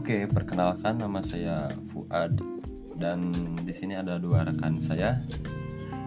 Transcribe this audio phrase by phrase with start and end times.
[0.00, 2.40] Oke, perkenalkan nama saya Fuad
[2.96, 5.20] dan di sini ada dua rekan saya.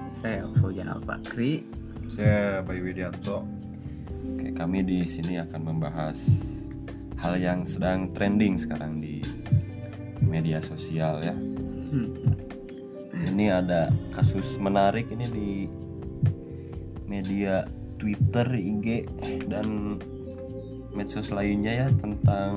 [0.10, 1.62] Saya Faujan Al Fakri.
[2.10, 3.46] Saya Bayu Widianto.
[4.34, 6.18] Oke, kami di sini akan membahas
[7.22, 9.22] hal yang sedang trending sekarang di
[10.26, 11.38] media sosial ya.
[11.94, 12.18] Hmm.
[13.14, 15.52] Ini ada kasus menarik ini di
[17.06, 17.62] media
[18.02, 19.06] Twitter, IG
[19.46, 20.02] dan
[20.98, 22.54] medsos lainnya ya tentang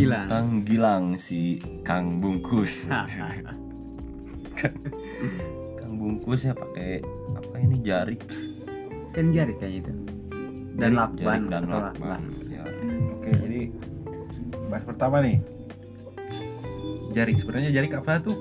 [0.00, 0.24] Gilang.
[0.24, 1.40] tentang Gilang si
[1.82, 2.88] Kang Bungkus.
[5.76, 7.00] Kang Bungkus ya pakai
[7.36, 8.16] apa ini jari
[9.10, 9.92] kan jari kayaknya itu.
[10.72, 12.20] Dan Jari- lakban jari dan atau lakban.
[12.46, 12.62] Ya.
[13.12, 13.60] Oke, jadi
[14.66, 15.38] bahas pertama nih.
[17.10, 18.38] Jarik sebenarnya jarik apa tuh?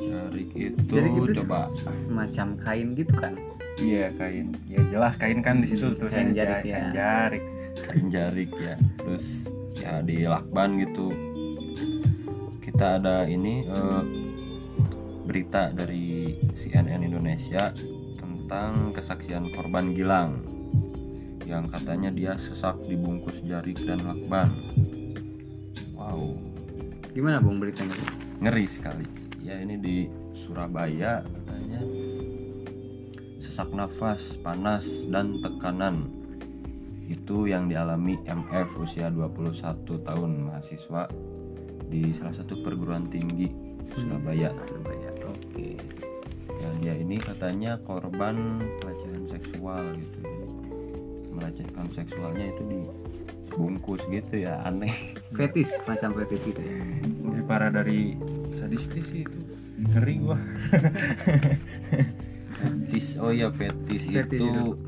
[0.00, 3.32] Jarik itu Jarik itu coba Semacam kain gitu kan.
[3.76, 4.56] Iya kain.
[4.66, 6.88] Ya jelas kain kan di situ tulisannya jarik, ja- ya.
[6.96, 7.44] jarik.
[7.86, 8.74] Kain jarik ya.
[8.98, 9.46] Terus
[9.78, 11.14] ya di lakban gitu.
[12.58, 14.02] Kita ada ini eh,
[15.26, 17.70] berita dari CNN Indonesia
[18.18, 20.42] tentang kesaksian korban Gilang
[21.46, 24.50] yang katanya dia sesak dibungkus jarik dan lakban.
[25.94, 26.34] Wow,
[27.14, 27.96] Gimana Bung beritanya?
[28.42, 29.06] ngeri sekali.
[29.40, 29.96] Ya ini di
[30.36, 31.80] Surabaya katanya
[33.40, 36.12] sesak nafas, panas dan tekanan
[37.06, 41.06] itu yang dialami MF usia 21 tahun mahasiswa
[41.86, 43.46] di salah satu perguruan tinggi
[43.94, 44.50] Surabaya.
[44.66, 45.10] Surabaya.
[45.30, 45.78] Oke.
[46.56, 50.18] Ya dia ini katanya korban pelecehan seksual gitu.
[50.24, 50.46] Jadi
[51.30, 55.14] melecehkan seksualnya itu dibungkus gitu ya aneh.
[55.30, 56.74] Fetis, macam fetis gitu ya.
[57.22, 58.18] Lebih parah dari
[58.50, 59.38] sadistis sih itu.
[59.76, 60.38] Ngeri gua.
[62.56, 64.85] fetis oh ya fetis, Fetis itu itu.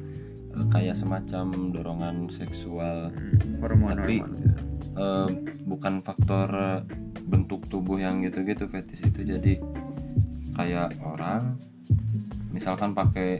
[0.66, 3.14] Kayak semacam dorongan seksual
[3.58, 4.50] Hormon Tapi- hormon gitu.
[4.94, 5.28] eh,
[5.64, 6.80] bukan faktor eh,
[7.22, 9.60] bentuk tubuh yang gitu-gitu fetis itu jadi
[10.52, 11.54] kayak orang
[12.50, 13.38] misalkan pakai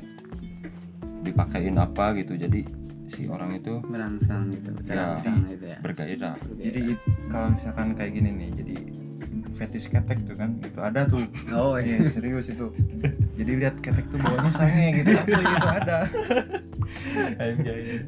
[1.21, 2.63] dipakein apa gitu jadi
[3.09, 5.09] si orang itu Merangsang gitu, Ya.
[5.09, 5.79] merangsang gitu ya.
[5.81, 8.77] bergairah Jadi it- kalau misalkan kayak gini nih, jadi
[9.59, 11.27] fetis ketek tuh kan, itu ada tuh.
[11.51, 11.99] Oh iya.
[11.99, 12.71] Iya serius itu.
[13.35, 15.99] Jadi lihat ketek tuh bawahnya sange gitu, asli itu ada.
[17.43, 18.03] Anjay.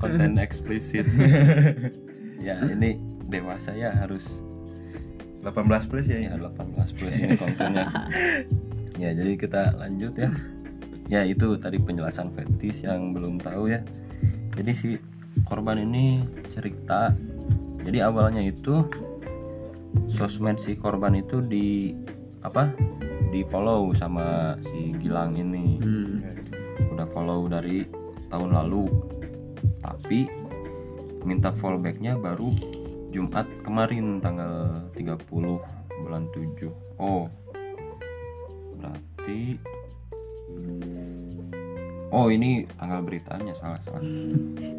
[0.00, 1.06] konten eksplisit
[2.46, 2.98] ya ini
[3.28, 4.24] dewasa ya harus
[5.42, 6.18] 18 plus ya.
[6.18, 7.86] ya 18 plus ini kontennya
[9.02, 10.30] ya jadi kita lanjut ya
[11.10, 13.80] ya itu tadi penjelasan fetis yang belum tahu ya
[14.56, 14.88] jadi si
[15.48, 17.12] korban ini cerita
[17.82, 18.86] jadi awalnya itu
[20.12, 21.96] sosmed si korban itu di
[22.42, 22.72] apa
[23.32, 25.80] di follow sama si Gilang ini.
[25.80, 26.20] Hmm.
[26.92, 27.88] udah follow dari
[28.28, 28.84] tahun lalu.
[29.80, 30.28] Tapi
[31.24, 32.52] minta fallbacknya baru
[33.12, 35.20] Jumat kemarin tanggal 30
[36.02, 37.28] bulan 7 oh.
[38.80, 39.60] Berarti
[42.12, 44.02] oh ini tanggal beritanya salah salah.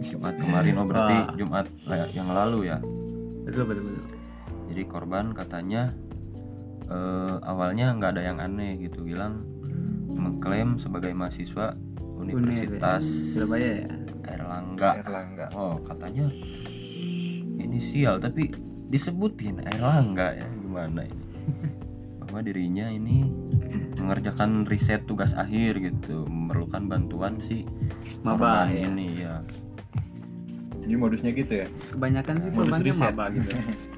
[0.01, 1.35] Jumat kemarin oh berarti Wah.
[1.37, 2.77] Jumat eh, yang lalu ya?
[3.45, 4.02] Betul betul betul.
[4.73, 5.93] Jadi korban katanya
[6.89, 9.45] eh, awalnya nggak ada yang aneh gitu bilang
[10.09, 11.77] mengklaim sebagai mahasiswa
[12.17, 13.05] Universitas
[13.37, 13.89] Surabaya ya.
[14.33, 15.45] Erlangga Erlangga.
[15.53, 16.25] oh katanya
[17.61, 18.49] inisial tapi
[18.89, 21.25] disebutin Erlangga ya gimana ini
[22.25, 23.29] bahwa dirinya ini
[23.93, 27.61] mengerjakan riset tugas akhir gitu memerlukan bantuan si
[28.25, 28.89] Maba, ya.
[28.89, 29.37] ini ya
[30.83, 31.67] Jadi modusnya gitu ya.
[31.95, 33.03] Kebanyakan sih Modus korbannya riset.
[33.15, 33.49] maba gitu.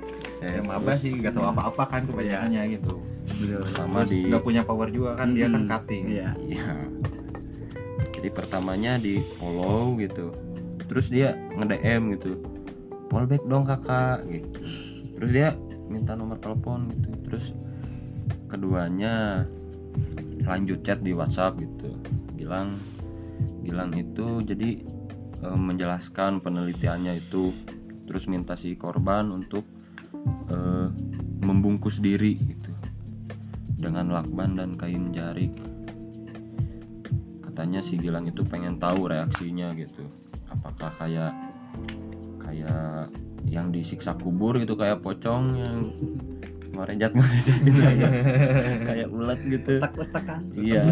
[0.45, 2.93] saya Ya maba sih gak tahu apa-apa kan kebanyakannya gitu.
[3.25, 3.73] Terus
[4.05, 6.03] di nggak punya power juga kan dia kan Hmm, cutting.
[6.05, 6.29] Iya.
[6.45, 6.69] Iya.
[8.21, 10.29] Jadi pertamanya di follow gitu.
[10.85, 12.37] Terus dia nge-DM gitu.
[13.09, 14.59] Fallback dong kakak gitu.
[15.17, 15.47] Terus dia
[15.89, 17.09] minta nomor telepon gitu.
[17.25, 17.45] Terus
[18.45, 19.45] keduanya
[20.45, 21.89] lanjut chat di WhatsApp gitu.
[22.37, 22.77] Bilang
[23.65, 24.77] bilang itu jadi
[25.41, 27.49] eh, menjelaskan penelitiannya itu
[28.05, 29.65] terus minta si korban untuk
[30.25, 30.87] eh,
[31.45, 32.71] membungkus diri gitu.
[33.75, 35.53] Dengan lakban dan kain jarik.
[37.43, 40.05] Katanya si Gilang itu pengen tahu reaksinya gitu.
[40.51, 41.31] Apakah kayak
[42.41, 43.09] kayak
[43.45, 45.77] yang disiksa kubur gitu kayak pocong yang
[46.75, 48.09] merejat merejat gitu ya.
[48.89, 49.73] kayak ulat gitu.
[49.79, 50.41] Otak-otak kan.
[50.57, 50.83] iya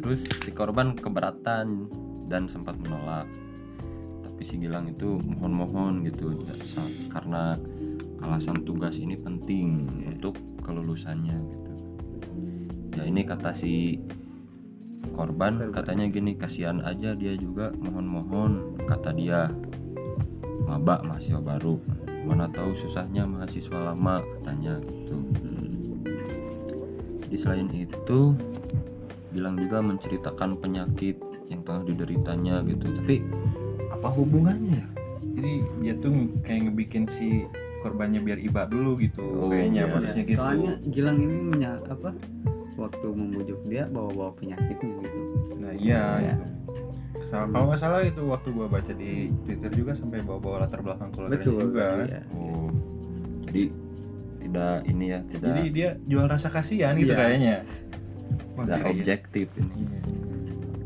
[0.00, 1.86] terus si korban keberatan
[2.32, 3.28] dan sempat menolak
[4.50, 6.34] si Gilang itu mohon-mohon gitu.
[6.42, 6.58] Ya,
[7.14, 7.54] karena
[8.18, 10.34] alasan tugas ini penting untuk
[10.66, 11.72] kelulusannya gitu.
[12.98, 14.02] Ya ini kata si
[15.14, 19.54] korban katanya gini kasihan aja dia juga mohon-mohon kata dia.
[20.66, 21.78] Maba mahasiswa baru.
[22.26, 25.16] Mana tahu susahnya mahasiswa lama katanya gitu.
[27.24, 28.34] Jadi selain itu
[29.30, 32.86] bilang juga menceritakan penyakit yang tengah dideritanya gitu.
[32.90, 33.16] Tapi
[34.00, 34.84] apa hubungannya ya
[35.30, 36.10] jadi dia tuh
[36.42, 37.26] kayak ngebikin si
[37.80, 39.90] korbannya biar iba dulu gitu Oh, kayaknya iya.
[39.90, 42.10] harusnya gitu Soalnya Gilang ini menya, apa
[42.74, 45.18] waktu membujuk dia bawa-bawa penyakitnya gitu.
[45.54, 46.34] nah iya Iya.
[46.34, 46.44] gitu.
[47.26, 51.08] Salah- kalau nggak salah itu waktu gua baca di Twitter juga sampai bawa-bawa latar belakang
[51.10, 52.20] keluarganya Betul juga iya.
[52.30, 52.68] oh
[53.44, 53.62] jadi
[54.40, 57.18] tidak ini ya tidak jadi dia jual rasa kasihan gitu Iya.
[57.18, 57.54] kayaknya
[58.50, 58.84] Wah, tidak ya.
[58.90, 59.98] objektif ini Iya.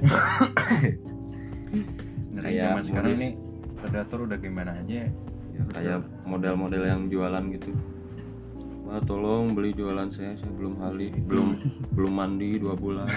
[2.34, 3.08] Ngeri Kayak zaman sekarang.
[3.08, 3.22] modus.
[3.22, 3.32] nih.
[3.76, 5.08] Predator udah gimana aja ya.
[5.50, 7.70] ya, kayak model-model yang jualan gitu.
[8.84, 11.08] Wah tolong beli jualan saya saya belum hali.
[11.22, 11.56] Belum
[11.90, 13.08] belum mandi dua bulan.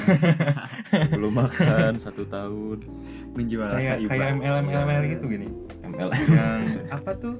[1.11, 2.87] Belum makan satu tahun.
[3.33, 5.11] Menjual kayak kayak MLM MLM Iya.
[5.11, 5.47] gitu gini.
[5.83, 7.35] ML yang apa tuh?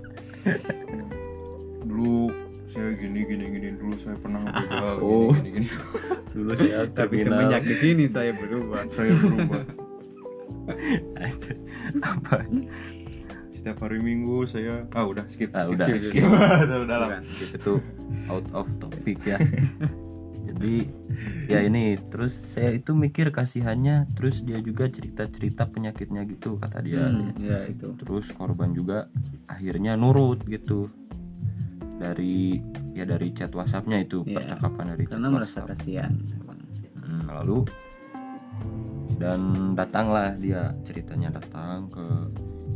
[1.81, 2.27] Dulu
[2.67, 3.67] saya gini gini gini.
[3.73, 5.31] Dulu saya pernah ngejual Oh.
[5.33, 5.67] gini gini.
[5.67, 8.81] Gini dulu saya Tapi semenjak di sini saya berubah.
[8.91, 9.61] saya berubah
[12.03, 12.43] apa
[13.51, 16.23] setiap hari minggu saya ah udah skip Ah, skip, udah, skip, skip.
[16.23, 16.29] skip.
[16.85, 17.73] udah itu
[18.27, 19.39] out of topic ya
[20.47, 20.75] jadi
[21.45, 26.79] ya ini terus saya itu mikir kasihannya terus dia juga cerita cerita penyakitnya gitu kata
[26.79, 27.91] dia Hmm, ya itu.
[27.95, 29.11] terus korban juga
[29.45, 30.87] akhirnya nurut gitu
[31.97, 32.61] dari
[32.93, 34.39] ya dari chat WhatsAppnya itu Iya.
[34.39, 35.69] percakapan dari chat Karena merasa WhatsApp.
[35.73, 36.11] kasihan.
[36.97, 37.57] Hmm, lalu
[39.17, 42.05] dan datanglah dia ceritanya datang ke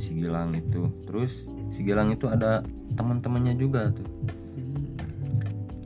[0.02, 0.90] si Gilang itu.
[1.06, 2.66] Terus si Gilang itu ada
[2.98, 4.10] teman-temannya juga tuh.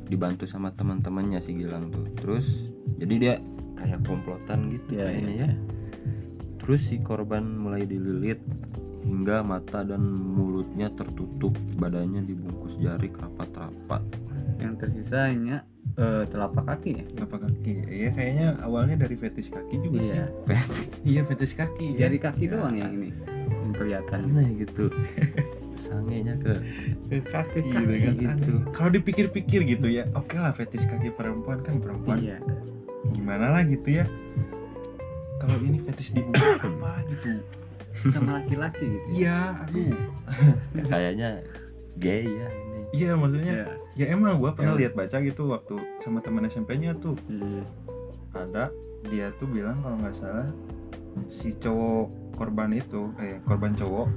[0.07, 2.07] Dibantu sama teman-temannya si Gilang tuh.
[2.15, 3.33] Terus jadi dia
[3.75, 5.51] kayak komplotan gitu Iya, kayaknya iya, ya.
[6.63, 8.39] terus si korban mulai dililit
[9.05, 11.53] hingga mata dan mulutnya tertutup.
[11.77, 14.01] Badannya dibungkus jari rapat-rapat
[14.57, 15.29] Yang tersisa
[15.95, 17.05] eh, telapak kaki ya.
[17.19, 20.05] apa kaki iya kayaknya awalnya dari fetish kaki juga Iya.
[20.05, 20.19] sih
[21.07, 22.23] iya fetish kaki Jari ya.
[22.25, 22.51] kaki Ya.
[22.51, 23.09] doang yang ini
[23.45, 24.19] yang kelihatan.
[24.25, 24.85] aneh gitu
[25.75, 26.53] sangenya ke
[27.05, 28.51] ke kaki, Ke gitu kaki kan gitu.
[28.71, 32.39] Kalau dipikir-pikir gitu ya oke lah fetish kaki perempuan kan perempuan Iya.
[33.07, 34.05] gimana lah gitu ya
[35.37, 37.29] kalau ini fetish di bawah apa gitu
[38.05, 39.07] Sama laki-laki gitu.
[39.13, 39.95] iya aduh
[40.73, 41.29] ya, kayaknya
[41.95, 43.67] gay ya ini iya maksudnya Iya.
[43.95, 44.85] Ya emang gua pernah Ya.
[44.85, 47.63] lihat baca gitu waktu sama teman SMP-nya tuh Hmm.
[48.31, 48.67] ada
[49.05, 50.47] dia tuh bilang kalau nggak salah
[51.25, 54.07] si cowok korban itu eh korban cowok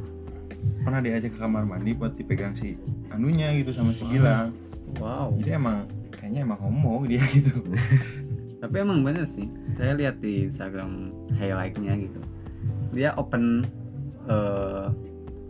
[0.82, 2.74] pernah diajak ke kamar mandi buat dipegang si
[3.08, 4.50] anunya gitu sama si Gilang
[4.96, 5.36] Wow.
[5.36, 7.62] jadi emang kayaknya emang homo dia gitu
[8.58, 9.46] Tapi emang bener sih.
[9.78, 12.18] Saya lihat di Instagram highlightnya gitu.
[12.90, 13.62] Dia open
[14.26, 14.86] eh,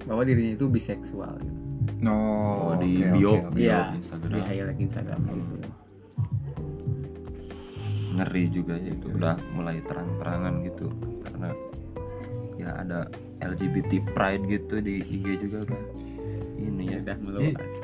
[0.05, 1.61] bahwa dirinya itu biseksual gitu.
[1.99, 3.31] No oh, di oke, bio.
[3.35, 3.55] oke, oke.
[3.57, 4.41] bio Iya, Di Instagram.
[4.45, 5.55] Highlight Instagram gitu.
[8.19, 9.07] ngeri juga ya itu.
[9.15, 10.87] Udah mulai terang-terangan gitu.
[11.23, 11.49] Karena
[12.59, 12.99] ya ada
[13.39, 15.83] LGBT pride gitu di IG juga udah
[16.59, 16.99] ini ya.
[17.03, 17.75] Udah meluas.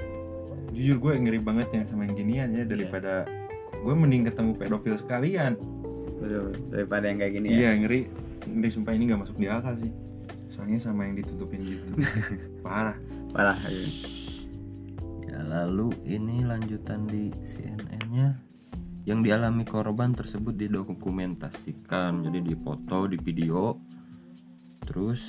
[0.75, 3.23] jujur gue ngeri banget yang sama yang ginian ya daripada
[3.79, 5.55] gue mending ketemu pedofil sekalian.
[6.19, 6.51] Betul.
[6.75, 7.55] Daripada yang kayak gini ya.
[7.55, 8.01] iya ngeri.
[8.45, 9.93] Ngeri sumpah ini nggak masuk di akal sih.
[10.51, 11.95] Soalnya sama yang ditutupin gitu.
[12.67, 12.99] Parah
[13.35, 13.59] Parah.
[13.67, 13.89] iya.
[15.27, 18.39] Ya, lalu ini lanjutan di CNN-nya
[19.05, 23.77] yang dialami korban tersebut didokumentasikan jadi dipoto di video
[24.81, 25.27] terus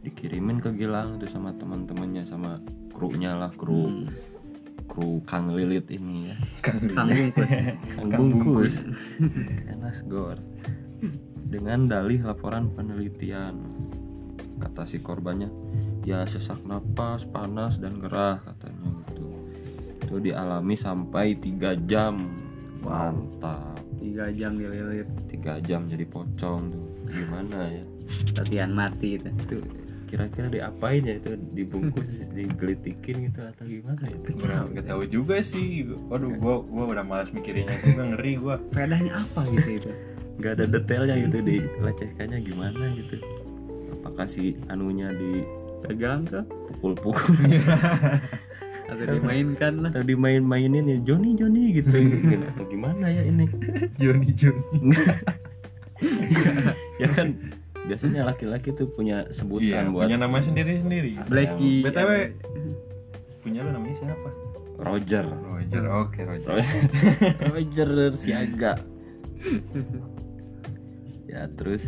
[0.00, 2.58] dikirimin ke Gilang tuh sama teman-temannya sama
[2.90, 4.08] krunya lah kru Hmm.
[4.84, 7.52] kru Kang Lilit ini ya Kang bungkus.
[7.94, 8.74] Kang Kang Bungkus
[9.68, 10.36] Enas Gor
[11.44, 13.54] dengan dalih laporan penelitian
[14.58, 15.48] kata si korbannya
[16.04, 19.26] ya sesak napas panas dan gerah katanya gitu.
[20.04, 22.28] Itu dialami sampai tiga jam.
[22.84, 23.80] Mantap.
[23.96, 25.08] Tiga jam dililit.
[25.32, 26.86] Tiga jam jadi pocong tuh.
[27.08, 27.84] Gimana ya?
[28.36, 29.32] Latihan mati itu.
[29.32, 29.56] itu
[30.04, 31.32] kira-kira diapain ya itu?
[31.56, 32.04] Dibungkus
[32.36, 34.30] digelitikin gitu atau gimana ya itu?
[34.36, 35.88] Nggak nggak tahu juga sih.
[36.12, 39.92] Waduh gue gue udah malas mikirinnya juga ngeri gue Faedahnya apa gitu itu?
[40.34, 43.22] nggak ada detailnya gitu dilecehkannya gimana gitu?
[44.02, 45.14] Apakah si anunya
[45.84, 46.40] Pegang ke
[46.74, 47.36] dipukul-pukul
[48.84, 49.90] atau dimainkan lah.
[49.90, 51.96] atau dimain-mainin ya Joni Joni gitu.
[52.52, 53.48] Atau gimana ya ini?
[53.96, 54.78] Joni Joni.
[57.00, 57.32] Ya kan
[57.88, 61.80] biasanya laki-laki tuh punya iya sebutan buat punya nama sendiri sendiri Blacky.
[61.80, 62.10] btw
[63.40, 64.28] punya lo namanya siapa?
[64.84, 65.24] Roger.
[65.24, 66.60] Roger oke Roger.
[67.50, 68.72] Roger siaga.
[71.24, 71.86] Ya terus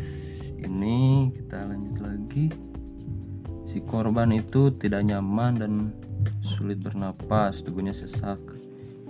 [0.56, 2.46] ini kita lanjut lagi
[3.66, 5.72] si korban itu tidak nyaman dan
[6.40, 7.60] sulit bernapas.
[7.60, 8.38] Tubuhnya sesak.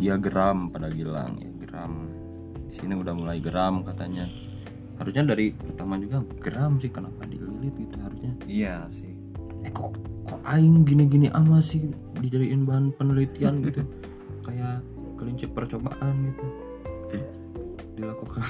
[0.01, 1.37] Ia geram pada Gilang.
[1.41, 2.09] Ya geram.
[2.67, 4.27] Di sini udah mulai geram katanya.
[4.97, 8.33] Harusnya dari pertama juga geram sih kenapa dililit gitu harusnya?
[8.49, 9.13] Iya sih.
[9.63, 9.93] Eh kok
[10.25, 13.85] kok aing gini-gini amat sih dijadiin bahan penelitian gitu?
[14.41, 14.81] Kayak
[15.21, 16.47] kelinci percobaan gitu.
[17.97, 18.45] Dilakukan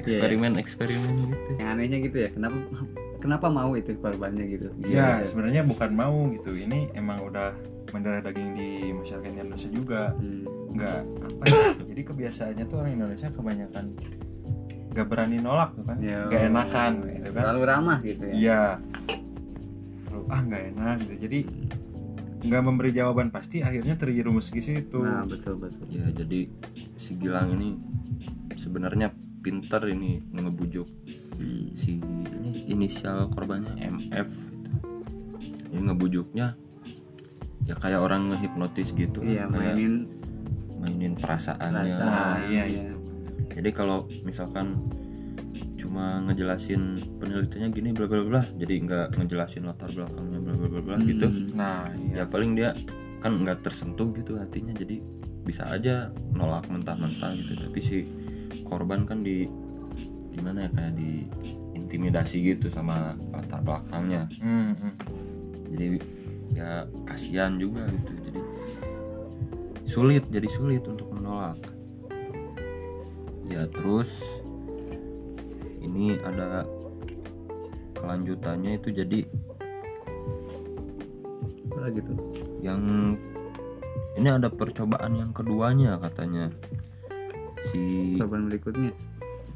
[0.00, 1.50] eksperimen-eksperimen gitu.
[1.60, 2.56] Yang anehnya gitu ya kenapa
[3.18, 4.68] kenapa mau itu korbannya gitu?
[4.86, 5.34] Ya Gitu.
[5.34, 6.54] sebenarnya bukan mau gitu.
[6.54, 7.54] Ini emang udah
[7.88, 10.02] mendarah daging di masyarakat Indonesia juga.
[10.14, 10.44] Hmm.
[10.68, 11.56] nggak apa ya
[11.90, 13.84] jadi kebiasaannya tuh orang Indonesia kebanyakan
[14.88, 15.96] nggak berani nolak tuh kan.
[15.98, 17.42] Ya, nggak enakan gitu kan.
[17.42, 18.34] terlalu ramah gitu ya.
[18.36, 18.62] Iya.
[20.04, 21.14] Terus, ah nggak enak gitu.
[21.24, 21.38] Jadi
[22.38, 25.02] nggak memberi jawaban pasti akhirnya terjerumus ke situ.
[25.02, 25.88] Nah betul betul.
[25.90, 26.46] Ya jadi
[26.94, 27.74] si Gilang ini
[28.54, 29.10] sebenarnya
[29.40, 30.86] pinter ini ngebujuk
[31.74, 34.70] Si ini inisial korbannya MF gitu.
[35.68, 36.46] Jadi ngebujuknya
[37.64, 39.94] ya kayak orang ngehipnotis gitu iya kayak mainin
[40.80, 41.84] mainin perasaannya.
[41.84, 42.82] rasa Nah, iya, iya.
[43.52, 44.78] Jadi kalau misalkan
[45.78, 50.80] cuma ngejelasin penelitiannya gini bla bla bla jadi nggak ngejelasin latar belakangnya bla bla bla
[50.82, 51.54] bla gitu Hmm.
[51.54, 52.74] nah ya iya paling dia
[53.18, 54.98] kan nggak tersentuh gitu hatinya jadi
[55.42, 57.98] bisa aja nolak mentah-mentah gitu tapi si
[58.66, 59.46] korban kan di
[60.38, 61.26] gimana ya kayak di
[61.74, 64.30] intimidasi gitu sama latar belakangnya.
[64.38, 64.92] Hmm, hmm.
[65.74, 65.86] jadi
[66.54, 66.70] ya
[67.02, 68.12] kasihan juga gitu.
[68.28, 68.40] Jadi
[69.88, 71.58] sulit jadi sulit untuk menolak.
[73.48, 74.12] Ya terus
[75.82, 76.62] ini ada
[77.98, 79.26] kelanjutannya itu jadi
[81.72, 82.12] apa gitu
[82.60, 83.16] yang
[84.18, 86.52] ini ada percobaan yang keduanya katanya.
[87.72, 88.92] Si korban berikutnya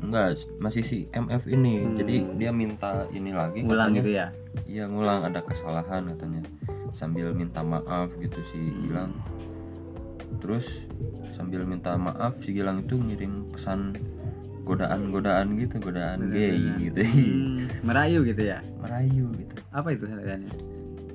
[0.02, 1.86] enggak masih si MF ini.
[1.86, 1.94] Hmm.
[1.94, 3.98] jadi dia minta ini lagi ulang katanya.
[4.02, 4.26] gitu ya?
[4.66, 6.42] Iya ngulang ada kesalahan katanya.
[6.92, 9.14] Sambil minta maaf gitu si Gilang.
[10.42, 10.66] Terus
[11.38, 13.96] sambil minta maaf si Gilang itu ngirim pesan
[14.62, 17.00] godaan-godaan gitu godaan gay gitu.
[17.02, 18.58] Hmm, merayu gitu ya?
[18.78, 19.54] Merayu gitu.
[19.74, 20.54] Apa itu halayannya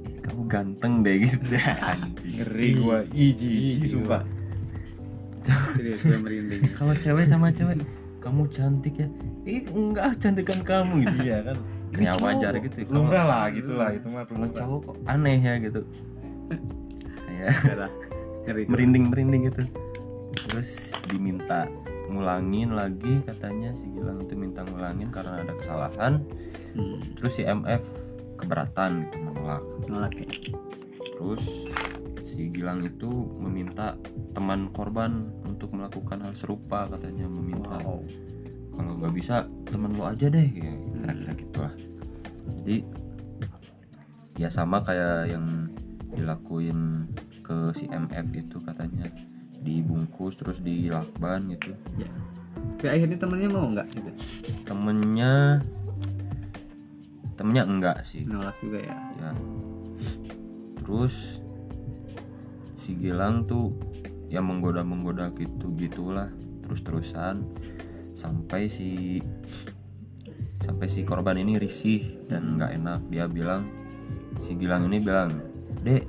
[0.08, 1.56] Ih, kamu ganteng deh gitu.
[1.92, 2.44] Anjing.
[2.44, 2.70] Ngeri.
[2.80, 4.24] Gua iji iji sumpah.
[5.76, 6.76] serius gue merinding.
[6.76, 7.80] Kalau cewek sama cewek
[8.28, 9.08] kamu cantik ya.
[9.48, 11.18] Ih enggak cantikan kamu gitu.
[11.24, 11.58] Iya kan.
[11.98, 12.28] Ya cowok.
[12.30, 14.60] wajar gitu kalau lumrah lah gitulah itu mah kalau lumrah.
[14.60, 15.82] cowok kok aneh ya gitu.
[17.26, 17.92] Kayak lah.
[18.44, 18.68] gua.
[18.76, 19.64] merinding merinding gitu.
[20.36, 21.72] Terus diminta
[22.12, 26.14] ngulangin lagi katanya si Gilang itu minta ngulangin karena ada kesalahan.
[26.76, 27.82] Hmm, terus si MF
[28.36, 29.64] keberatan gitu menolak.
[29.88, 30.28] Nolak ya?
[31.16, 31.44] Terus
[32.38, 33.10] si Gilang itu
[33.42, 33.98] meminta
[34.38, 37.82] teman korban untuk melakukan hal serupa katanya meminta.
[37.82, 38.06] Wow.
[38.78, 41.74] Kalau nggak bisa temen lo aja deh ya kira-kira gitulah.
[42.62, 42.78] Jadi
[44.38, 45.66] ya sama kayak yang
[46.14, 47.10] dilakuin
[47.42, 49.10] ke si MF itu katanya.
[49.58, 51.74] Dibungkus terus dilakban gitu.
[51.98, 52.14] Ya.
[52.78, 54.12] Tapi akhirnya temennya mau nggak gitu?
[54.62, 55.58] Temennya
[57.34, 58.22] temennya enggak sih.
[58.30, 58.98] Nolak juga ya?
[59.18, 59.30] Ya.
[60.86, 61.42] Terus
[62.88, 63.76] si Gilang tuh
[64.32, 66.32] ya menggoda menggoda gitu gitulah
[66.64, 67.44] terus terusan
[68.16, 69.20] sampai si
[70.64, 73.00] sampai si korban ini risih dan nggak enak.
[73.12, 73.68] Dia bilang
[74.40, 75.36] si Gilang ini bilang
[75.84, 76.08] dek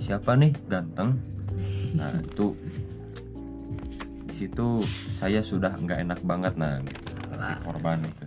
[0.00, 0.56] siapa nih?
[0.64, 1.20] Ganteng.
[1.92, 2.56] Nah itu
[4.24, 4.80] di situ
[5.12, 7.12] saya sudah nggak enak banget nah gitu.
[7.36, 8.26] Si korban itu.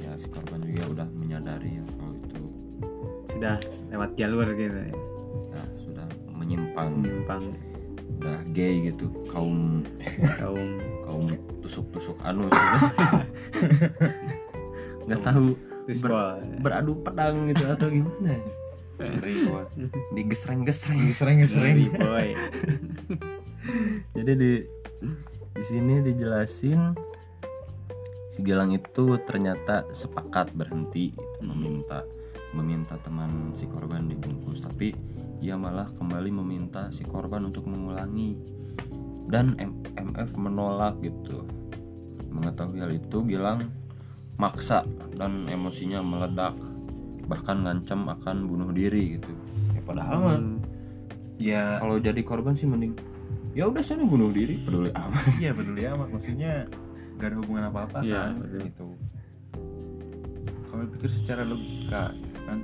[0.00, 2.42] Ya si korban juga udah menyadari ya kalau itu
[3.36, 3.56] sudah
[3.92, 5.19] lewat jalur gitu ya
[6.40, 7.04] menyimpang.
[7.04, 7.44] Menyimpang.
[8.18, 9.84] Udah gay gitu kaum.
[10.40, 10.80] Kaum.
[11.04, 11.24] Kaum
[11.60, 12.50] tusuk-tusuk anus
[15.06, 15.58] nggak tahu
[16.02, 18.38] ber- beradu pedang gitu atau gimana?
[19.00, 19.64] Ngeri gua
[20.12, 21.10] digesreng-gesreng.
[21.10, 22.28] Sering sering Ngeri, boy.
[24.16, 24.52] Jadi di
[25.50, 26.94] di sini dijelasin
[28.30, 32.06] si Gilang itu ternyata sepakat berhenti gitu, meminta
[32.54, 34.94] meminta teman si korban dibungkus tapi
[35.40, 38.36] ia malah kembali meminta si korban untuk mengulangi.
[39.26, 41.46] Dan M- MF menolak gitu.
[42.28, 43.62] Mengetahui hal itu Gilang
[44.36, 44.82] maksa
[45.14, 46.56] dan emosinya meledak.
[47.24, 49.30] Bahkan ngancam akan bunuh diri gitu.
[49.72, 50.58] Ya padahal mah Hmm,
[51.36, 52.92] ya kalau jadi korban sih mending
[53.50, 54.58] ya udah sana bunuh diri.
[54.60, 55.24] Peduli amat.
[55.38, 56.08] Iya peduli amat.
[56.10, 56.66] Maksudnya
[57.16, 58.60] gak ada hubungan apa apa Iya, kan betul.
[58.66, 58.86] gitu.
[60.64, 62.14] Kalau pikir secara logika
[62.46, 62.58] kan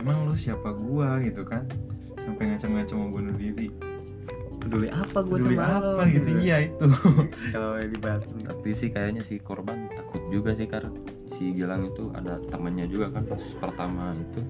[0.00, 1.68] emang lu siapa gua gitu kan?
[2.20, 3.68] Sampai ngancam-ngancam mau bunuh diri
[4.60, 6.86] peduli apa gue peduli sama apa lo gitu iya itu.
[7.56, 10.92] Kalau dibahas tapi sih kayaknya si korban takut juga sih karena
[11.32, 14.40] si Gilang itu ada temannya juga kan pas pertama itu.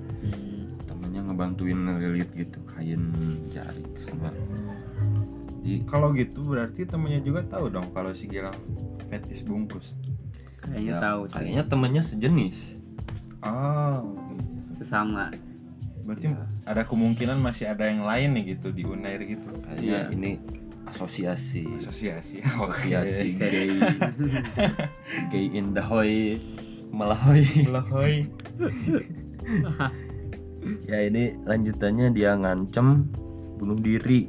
[0.91, 3.15] Temannya ngebantuin ngelilit gitu kain
[3.55, 4.35] jari sama.
[5.63, 8.57] Di kalau gitu berarti temennya juga tahu dong kalau si Gilang
[9.07, 9.95] fetis bungkus?
[10.61, 11.35] Kayaknya ya, tahu sih.
[11.39, 12.59] kayaknya temannya sejenis.
[13.41, 14.30] Oh
[14.81, 15.29] sesama.
[16.01, 16.33] Berarti
[16.65, 20.41] ada kemungkinan masih ada yang lain nih gitu di Unair gitu kayaknya ini
[20.89, 21.69] asosiasi.
[21.77, 22.41] Asosiasi.
[22.41, 23.39] Asosiasi Oke.
[23.39, 23.71] gay.
[25.33, 26.41] Gay in the hoy.
[26.91, 27.47] Melahoy.
[27.71, 28.27] Lahoy.
[30.91, 33.07] ya ini lanjutannya dia ngancem
[33.61, 34.27] bunuh diri.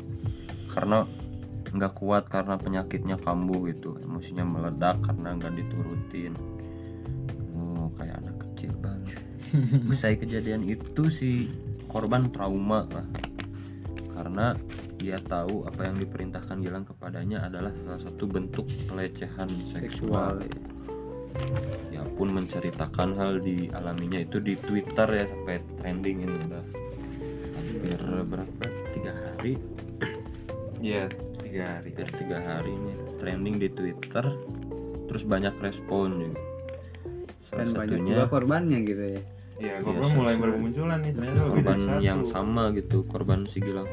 [0.69, 1.07] Karena
[1.71, 3.97] nggak kuat karena penyakitnya kambuh gitu.
[4.03, 6.35] Emosinya meledak karena nggak diturutin.
[7.57, 9.30] Oh kayak anak kecil banget
[9.91, 11.51] usai kejadian itu si
[11.91, 13.07] korban trauma lah.
[14.15, 14.53] Karena
[15.01, 20.39] dia tahu apa yang diperintahkan Gilang kepadanya adalah salah satu bentuk pelecehan seksual.
[20.45, 20.69] Seksual.
[21.89, 26.63] Ya pun menceritakan hal dialaminya itu di Twitter ya sampai trending ini udah
[27.55, 28.65] hampir berapa?
[28.93, 29.53] Tiga hari?
[30.81, 31.09] Iya,
[31.41, 31.89] tiga hari.
[31.97, 34.25] hampir tiga hari ini trending di Twitter.
[35.09, 36.41] Terus banyak respon juga.
[37.41, 39.21] Salah dan banyak satunya juga korbannya gitu ya
[39.61, 42.01] Iya, korban mulai bermunculan nih ternyata lebih korban satu.
[42.01, 43.85] yang sama gitu korban si Gilang.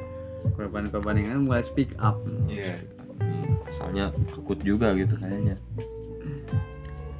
[0.56, 2.16] Korban-korban yang kan mulai speak up.
[2.48, 2.80] Iya.
[3.20, 5.60] Hmm, asalnya akut juga gitu kayaknya.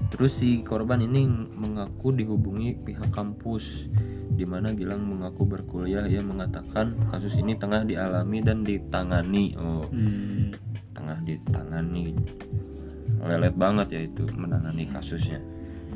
[0.09, 3.85] Terus si korban ini mengaku dihubungi pihak kampus
[4.33, 6.09] di mana Gilang mengaku berkuliah.
[6.09, 9.53] Ia mengatakan kasus ini tengah dialami dan ditangani.
[9.61, 10.57] Oh Hmm.
[10.97, 12.17] tengah ditangani.
[13.21, 15.43] Lelet banget ya itu menangani kasusnya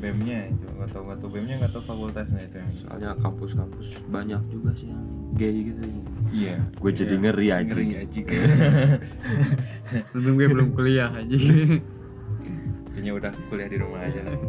[0.03, 4.41] BEM-nya itu nggak tahu nggak tahu BEM-nya nggak tahu fakultasnya itu yang soalnya kampus-kampus banyak
[4.51, 5.03] juga sih yang
[5.39, 5.81] gay gitu
[6.35, 6.55] iya.
[6.75, 8.19] Gue jadi ngeri aja ngeri aja
[10.15, 11.37] untung gue belum kuliah aja
[13.03, 14.39] kayaknya udah kuliah di rumah aja lah.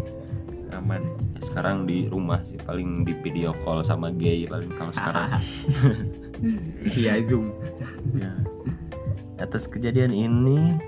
[0.79, 1.03] Aman.
[1.03, 5.43] Ya, sekarang di rumah sih paling di video call sama gay paling kalau sekarang.
[6.95, 7.51] Via zoom.
[8.15, 8.31] Ya.
[9.43, 10.79] Atas kejadian ini,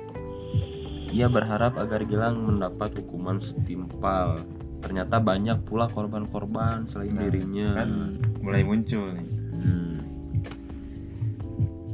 [1.08, 4.42] ia berharap agar Gilang mendapat hukuman setimpal.
[4.78, 7.68] Ternyata banyak pula korban-korban selain Nah, dirinya.
[7.74, 7.90] kan
[8.38, 9.96] mulai muncul nih Hmm.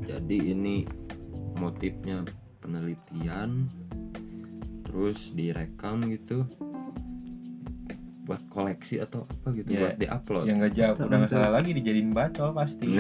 [0.03, 0.83] Jadi ini
[1.55, 2.27] motifnya
[2.59, 3.71] penelitian,
[4.83, 6.43] terus direkam gitu,
[8.23, 10.45] buat koleksi atau apa gitu, Ya, buat diupload.
[10.45, 12.87] yang nggak jawab Untuk- udah nggak salah lagi dijadiin bacol pasti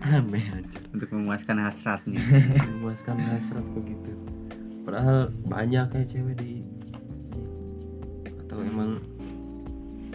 [0.00, 0.78] Aneh aja.
[0.88, 2.22] untuk memuaskan hasratnya
[2.72, 4.12] memuaskan hasrat kok gitu
[4.88, 6.64] padahal banyak ya cewek di
[8.48, 8.96] atau emang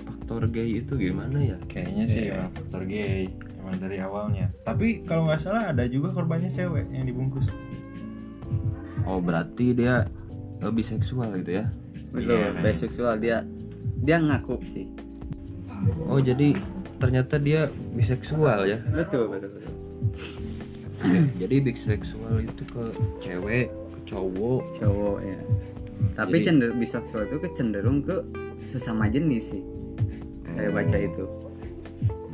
[0.01, 1.57] faktor gay itu gimana ya?
[1.69, 3.29] Kayaknya sih emang faktor gay
[3.61, 4.49] emang dari awalnya.
[4.65, 7.53] Tapi kalau nggak salah ada juga korbannya cewek yang dibungkus.
[9.05, 10.09] Oh berarti dia
[10.57, 11.69] lebih seksual gitu ya?
[12.09, 12.61] Betul Iya, kan?
[12.65, 13.37] biseksual dia
[14.01, 14.89] dia ngaku sih.
[16.09, 16.57] Oh jadi
[16.97, 18.81] ternyata dia biseksual ya?
[18.89, 19.73] Betul betul betul.
[21.37, 22.83] Jadi biseksual itu ke
[23.21, 24.61] cewek cowok.
[24.77, 25.39] Cowok ya.
[26.13, 28.17] Tapi Jadi- cenderung biseksual itu kecenderung ke
[28.67, 29.63] sesama jenis sih.
[30.53, 31.25] Saya baca itu.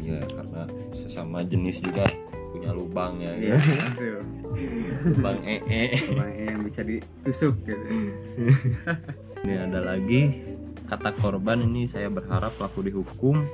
[0.03, 2.03] Ya karena sesama jenis juga
[2.49, 3.32] punya lubang ya.
[3.55, 4.25] Betul.
[5.05, 7.86] Lubang ee Bang, yang bisa ditusuk gitu.
[9.45, 10.43] Ini ada lagi.
[10.89, 13.45] Kata korban ini saya berharap pelaku dihukum.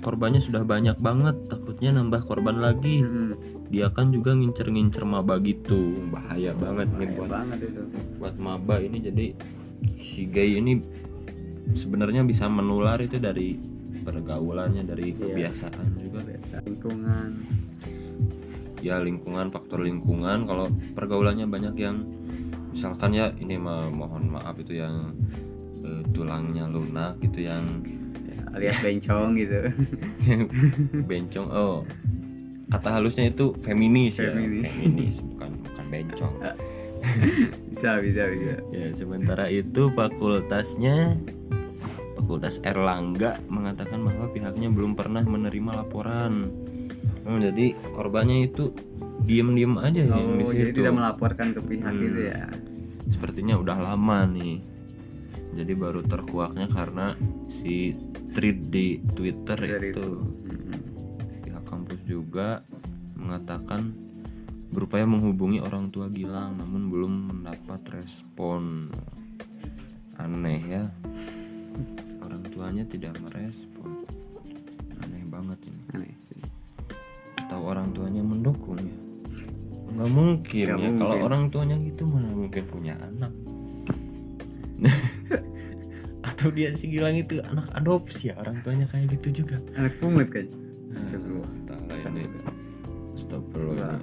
[0.00, 3.04] Korbannya sudah banyak banget, takutnya nambah korban lagi.
[3.04, 3.36] Hmm,
[3.70, 7.82] Dia kan juga ngincer-ngincer maba gitu, bahaya banget nih bahaya buat banget itu
[8.18, 8.98] buat maba ini.
[8.98, 9.26] Jadi
[9.94, 10.82] si gay ini
[11.72, 13.54] sebenarnya bisa menular itu dari
[14.02, 15.22] pergaulannya, dari Iya.
[15.22, 16.20] kebiasaan juga.
[16.66, 17.30] lingkungan
[18.80, 20.48] Ya lingkungan, faktor lingkungan.
[20.48, 22.00] Kalau pergaulannya banyak yang
[22.72, 25.12] misalkan ya ini mah mohon maaf itu yang
[25.84, 27.60] eh, tulangnya lunak gitu yang
[28.24, 29.58] ya, alias bencong gitu
[31.10, 31.82] bencong oh
[32.70, 34.62] kata halusnya itu feminis, Feminis.
[34.62, 36.34] ya feminis bukan bukan bencong
[37.70, 41.16] bisa bisa bisa ya sementara itu fakultasnya
[42.14, 46.48] fakultas Erlangga mengatakan bahwa pihaknya belum pernah menerima laporan
[47.20, 48.72] Oh, jadi korbannya itu
[49.20, 50.78] diem-diem aja ya yang di oh jadi situ.
[50.80, 52.00] tidak melaporkan ke pihak Hmm.
[52.00, 52.48] gitu ya
[53.06, 54.56] sepertinya udah lama nih
[55.52, 57.12] jadi baru terkuaknya karena
[57.46, 57.92] si
[58.32, 60.49] tweet di Twitter dari itu itu Hmm.
[62.10, 62.66] Juga
[63.14, 63.94] mengatakan
[64.74, 68.90] berupaya menghubungi orang tua Gilang namun belum mendapat respon.
[70.18, 70.84] Aneh ya.
[72.18, 74.02] Orang tuanya tidak merespon.
[75.06, 75.82] Aneh banget ini.
[75.94, 76.42] Aneh sih.
[77.46, 78.98] Atau orang tuanya mendukung ya?
[79.90, 81.26] Nggak mungkin Nggak ya kalau mungkin.
[81.26, 83.32] orang tuanya gitu mana mungkin punya anak?
[86.30, 89.58] Atau dia si Gilang itu anak adopsi ya orang tuanya kayak gitu juga.
[89.74, 90.46] Anak pungut kan?
[90.90, 91.02] Nah,
[91.92, 92.22] Ini
[93.12, 93.98] Astagfirullah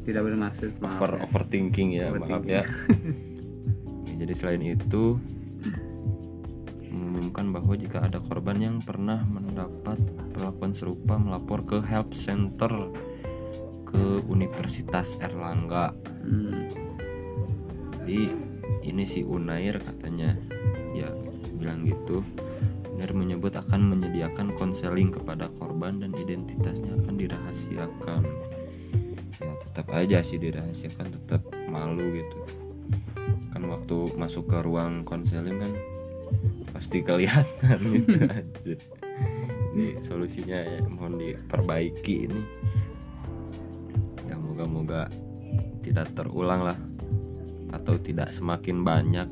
[0.00, 1.20] tidak bermaksud maaf over ya.
[1.24, 2.50] overthinking ya maaf Overthinking.
[2.50, 2.62] ya
[4.10, 5.16] Ya, jadi selain itu
[6.84, 9.96] mengumumkan bahwa jika ada korban yang pernah mendapat
[10.30, 12.90] perlakuan serupa melapor ke help center
[13.84, 16.68] ke Universitas Erlangga Hmm.
[17.98, 18.28] jadi
[18.82, 20.36] ini si Unair katanya
[20.92, 21.08] ya
[21.52, 22.20] bilang gitu
[23.00, 28.22] Unair menyebut akan menyediakan konseling kepada korban dan identitasnya akan dirahasiakan.
[29.40, 32.44] Ya tetap aja sih dirahasiakan tetap malu gitu.
[33.56, 35.72] Kan waktu masuk ke ruang konseling kan
[36.76, 38.74] pasti kelihatan gitu aja.
[39.72, 42.40] Ini solusinya ya, mohon diperbaiki ini.
[44.28, 45.08] Ya moga-moga
[45.80, 46.76] tidak terulang lah
[47.72, 49.28] atau tidak semakin banyak.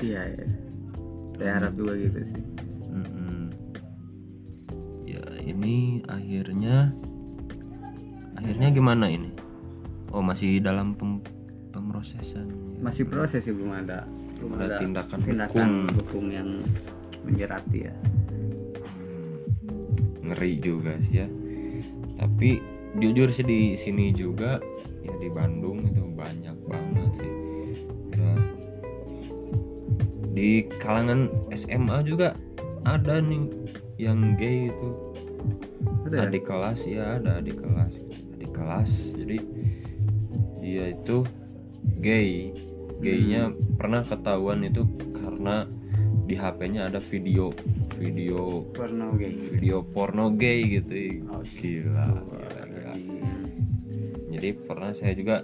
[0.00, 0.48] Iya ya
[1.36, 2.69] saya harap juga gitu sih
[5.60, 6.88] ini akhirnya
[8.34, 9.28] akhirnya gimana ini?
[10.10, 11.20] Oh masih dalam pem-
[11.70, 12.48] pemrosesan.
[12.80, 14.08] Masih proses sih belum ada
[14.40, 15.96] belum Ada ada tindakan tindakan hukum.
[16.00, 16.48] hukum yang
[17.22, 17.92] menjerat dia.
[17.92, 18.64] Hmm,
[20.24, 21.28] ngeri juga sih ya.
[22.16, 22.58] Tapi
[22.96, 24.56] jujur sih di sini juga
[25.00, 27.32] ya di Bandung itu banyak banget sih.
[28.08, 28.38] Udah.
[30.30, 32.32] di kalangan SMA juga
[32.82, 33.44] ada nih
[33.98, 34.88] yang gay itu
[36.06, 36.22] ada ya?
[36.26, 37.94] adik kelas ya ada adik kelas.
[38.36, 39.38] Adik kelas jadi
[40.60, 41.24] dia itu
[42.00, 42.54] gay.
[43.00, 44.84] Gaynya pernah ketahuan itu
[45.16, 45.64] karena
[46.28, 47.48] di HP-nya ada video
[47.96, 49.34] video porno gay.
[49.34, 51.24] Video porno gay gitu.
[51.32, 52.94] Oh, gila, gila, gila.
[54.30, 55.40] jadi pernah saya juga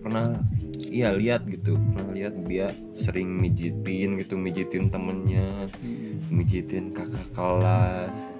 [0.00, 0.38] pernah
[0.86, 1.74] iya lihat gitu.
[1.74, 5.66] Pernah lihat dia sering mijitin gitu mijitin temennya
[6.30, 8.35] mijitin kakak kelas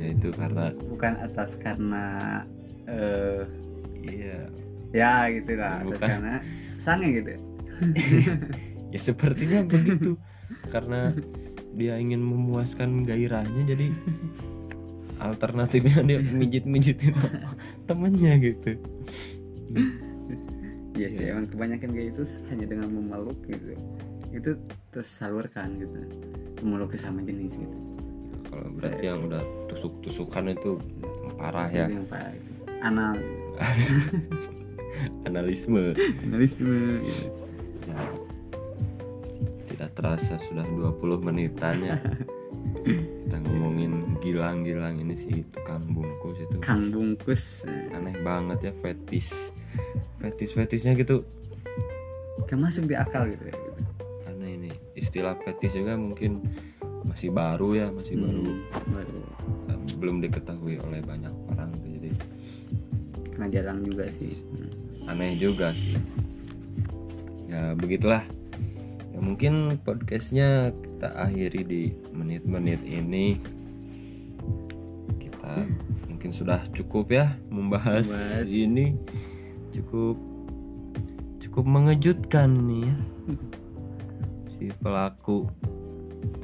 [0.00, 2.04] ya itu karena bukan atas karena
[2.88, 3.42] eh
[4.04, 4.38] iya.
[4.90, 5.84] ya gitu lah.
[5.84, 6.08] Atas Bukan.
[6.08, 6.34] karena
[6.80, 7.30] sange gitu.
[8.90, 10.18] Ya sepertinya begitu.
[10.66, 11.14] Karena
[11.78, 13.94] dia ingin memuaskan gairahnya jadi
[15.22, 17.14] alternatifnya dia mijit mijitin
[17.86, 18.82] temennya gitu.
[20.98, 23.78] Iya sih emang kebanyakan kayak itu hanya dengan memeluk gitu.
[24.34, 24.58] Itu
[24.90, 25.98] tersalurkan gitu.
[26.66, 27.89] Memeluk sesama jenis gitu
[28.50, 30.76] kalau berarti yang udah tusuk tusukan itu
[31.38, 31.86] parah ya.
[31.86, 32.34] Yang parah
[32.80, 33.16] anal.
[35.28, 35.94] Analisme.
[36.24, 37.24] Analisme gitu.
[37.88, 38.02] Ya.
[39.70, 41.96] tidak terasa sudah 20 menitan ya.
[43.24, 46.56] Kita ngomongin gilang-gilang ini sih tukang bungkus itu.
[46.60, 47.64] Kang bungkus.
[47.94, 49.54] Aneh banget ya fetis.
[50.20, 51.24] Fetis fetisnya gitu.
[52.44, 53.56] Gak masuk di akal gitu ya.
[54.26, 56.44] Karena ini istilah fetis juga mungkin
[57.10, 58.42] masih baru ya masih baru.
[58.46, 58.58] Hmm,
[58.94, 59.20] baru
[60.00, 62.08] belum diketahui oleh banyak orang jadi
[63.36, 64.40] karena jarang juga sih.
[64.40, 65.10] Hmm.
[65.12, 65.96] aneh juga sih.
[67.50, 68.24] Ya begitulah.
[69.10, 71.82] Ya mungkin podcastnya kita akhiri di
[72.14, 73.36] menit-menit ini.
[75.18, 75.66] Kita
[76.08, 78.46] mungkin sudah cukup ya membahas Membahas.
[78.48, 78.96] ini.
[79.74, 80.16] Cukup
[81.44, 82.96] cukup mengejutkan nih ya.
[84.60, 85.48] Si pelaku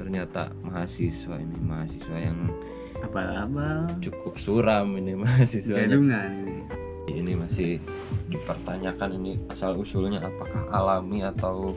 [0.06, 2.46] ternyata mahasiswa ini mahasiswa yang
[3.02, 5.90] abal-abal cukup suram ini mahasiswanya.
[5.90, 6.30] Gadungan
[7.10, 7.32] ini.
[7.34, 7.82] Masih
[8.30, 11.74] dipertanyakan ini asal usulnya apakah alami atau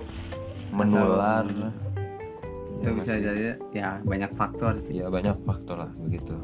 [0.69, 1.45] menular?
[1.49, 5.01] Itu ya, bisa masih- jadi ya banyak faktor sih.
[5.01, 6.37] Ya banyak faktor lah begitu.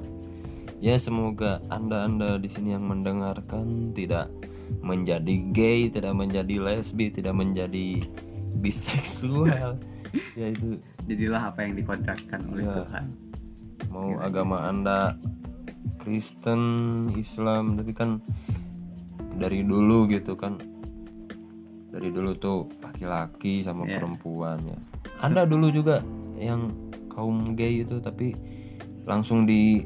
[0.81, 4.33] Ya semoga anda anda di sini yang mendengarkan tidak
[4.81, 8.01] menjadi gay tidak menjadi lesbi tidak menjadi
[8.61, 9.77] biseksual.
[10.33, 12.73] Ya itu jadilah apa yang dikodratkan oleh Ya.
[12.81, 13.05] Tuhan.
[13.87, 15.15] Mau agama anda
[15.97, 16.61] Kristen
[17.13, 18.21] Islam tapi kan
[19.35, 20.57] dari dulu gitu kan.
[21.89, 23.97] Dari dulu tuh laki-laki sama Ya.
[23.97, 24.77] perempuan ya.
[25.21, 26.03] Ada dulu juga
[26.35, 26.73] yang
[27.07, 28.35] kaum gay itu tapi
[29.05, 29.85] langsung di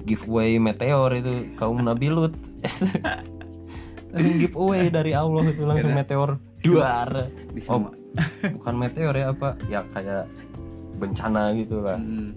[0.00, 2.34] giveaway meteor itu kaum Nabi Lut
[4.12, 7.10] langsung giveaway dari Allah itu langsung meteor duar.
[7.50, 7.90] di oh
[8.54, 9.54] bukan meteor ya apa?
[9.66, 10.30] Ya kayak
[11.00, 12.36] bencana gitu lah Hmm.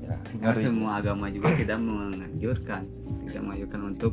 [0.00, 0.62] ya, Karena ngeri.
[0.62, 2.82] semua agama juga tidak menganjurkan
[3.26, 4.12] tidak menganjurkan untuk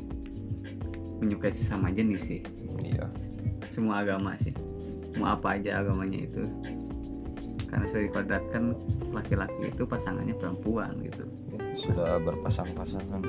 [1.18, 2.42] menyukai sesama jenis sih.
[2.80, 3.10] Iya.
[3.68, 4.54] Semua agama sih.
[5.18, 6.46] Mau apa aja agamanya itu.
[7.66, 8.64] Karena sudah dikodratkan
[9.10, 11.26] laki-laki itu pasangannya perempuan gitu.
[11.74, 13.22] Sudah berpasang-pasangan.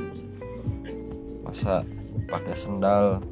[1.41, 1.81] Masa
[2.29, 3.25] pakai sendal?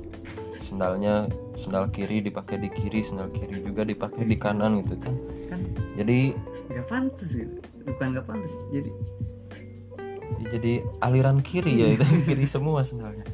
[0.59, 5.15] Sendalnya sendal kiri dipakai di kiri sendal kiri juga dipakai di kanan gitu kan.
[5.47, 5.61] Kan.
[5.95, 6.33] Jadi
[6.71, 7.59] nggak pantas gitu.
[7.87, 8.91] Bukan nggak pantas jadi
[10.51, 13.27] jadi aliran kiri ya itu kiri semua sebenarnya.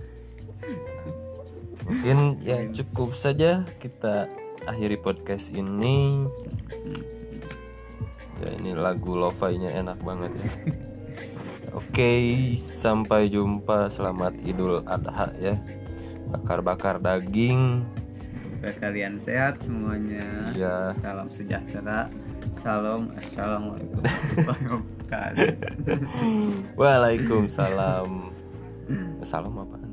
[1.82, 4.30] Mungkin ya cukup saja kita
[4.64, 6.26] akhiri podcast ini.
[8.42, 10.50] Ya ini lagu lo-fi-nya enak banget ya.
[11.72, 12.10] Oke
[12.58, 13.90] sampai jumpa.
[13.90, 15.58] Selamat idul adha ya.
[16.32, 17.84] Bakar-bakar daging.
[18.14, 20.54] Semoga kalian sehat semuanya.
[20.54, 22.08] Ya salam sejahtera
[22.56, 24.00] salam assalamualaikum
[24.48, 25.48] wabarakatuh
[26.80, 28.32] waalaikumsalam.
[29.22, 29.91] Salam apaan